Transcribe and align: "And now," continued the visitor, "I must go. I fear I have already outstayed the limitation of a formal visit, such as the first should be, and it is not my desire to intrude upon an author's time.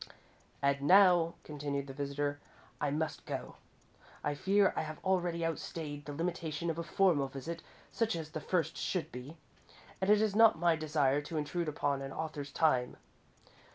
"And 0.63 0.81
now," 0.81 1.35
continued 1.43 1.85
the 1.85 1.93
visitor, 1.93 2.39
"I 2.81 2.89
must 2.89 3.23
go. 3.27 3.57
I 4.23 4.33
fear 4.33 4.73
I 4.75 4.81
have 4.81 4.97
already 5.03 5.45
outstayed 5.45 6.05
the 6.05 6.13
limitation 6.13 6.71
of 6.71 6.79
a 6.79 6.83
formal 6.83 7.27
visit, 7.27 7.61
such 7.91 8.15
as 8.15 8.31
the 8.31 8.41
first 8.41 8.77
should 8.77 9.11
be, 9.11 9.37
and 10.01 10.09
it 10.09 10.19
is 10.19 10.35
not 10.35 10.57
my 10.57 10.75
desire 10.75 11.21
to 11.21 11.37
intrude 11.37 11.69
upon 11.69 12.01
an 12.01 12.11
author's 12.13 12.51
time. 12.51 12.97